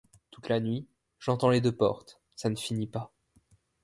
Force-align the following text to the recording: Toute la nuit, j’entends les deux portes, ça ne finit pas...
Toute 0.31 0.49
la 0.49 0.59
nuit, 0.59 0.87
j’entends 1.19 1.51
les 1.51 1.61
deux 1.61 1.75
portes, 1.77 2.19
ça 2.35 2.49
ne 2.49 2.55
finit 2.55 2.87
pas... 2.87 3.13